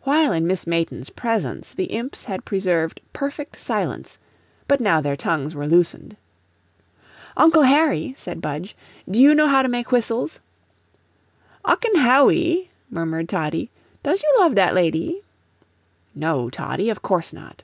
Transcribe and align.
While 0.00 0.32
in 0.32 0.48
Miss 0.48 0.66
Mayton's 0.66 1.08
presence 1.08 1.70
the 1.70 1.84
imps 1.84 2.24
had 2.24 2.44
preserved 2.44 3.00
perfect 3.12 3.60
silence, 3.60 4.18
but 4.66 4.80
now 4.80 5.00
their 5.00 5.14
tongues 5.16 5.54
were 5.54 5.68
loosened. 5.68 6.16
"Uncle 7.36 7.62
Harry," 7.62 8.12
said 8.18 8.40
Budge, 8.40 8.74
"do 9.08 9.20
you 9.20 9.36
know 9.36 9.46
how 9.46 9.62
to 9.62 9.68
make 9.68 9.92
whistles?" 9.92 10.40
"Ucken 11.64 11.94
Hawwy," 11.94 12.70
murmured 12.90 13.28
Toddie, 13.28 13.70
"does 14.02 14.20
you 14.20 14.34
love 14.40 14.56
dat 14.56 14.74
lady?" 14.74 15.22
"No, 16.12 16.50
Toddie, 16.50 16.90
of 16.90 17.00
course 17.02 17.32
not." 17.32 17.62